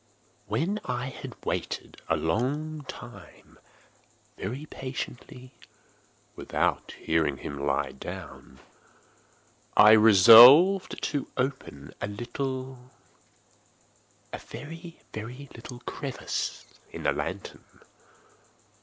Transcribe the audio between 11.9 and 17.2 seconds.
a little—a very, very little crevice in the